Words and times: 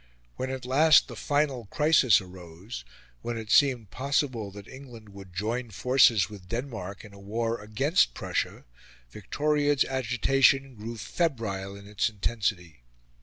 When 0.35 0.49
at 0.49 0.65
last 0.65 1.07
the 1.07 1.15
final 1.15 1.67
crisis 1.67 2.19
arose 2.19 2.83
when 3.21 3.37
it 3.37 3.51
seemed 3.51 3.91
possible 3.91 4.49
that 4.49 4.67
England 4.67 5.09
would 5.09 5.31
join 5.35 5.69
forces 5.69 6.27
with 6.27 6.47
Denmark 6.49 7.05
in 7.05 7.13
a 7.13 7.19
war 7.19 7.61
against 7.61 8.15
Prussia 8.15 8.65
Victoria's 9.11 9.85
agitation 9.85 10.73
grew 10.73 10.97
febrile 10.97 11.75
in 11.75 11.87
its 11.87 12.09
intensity. 12.09 12.81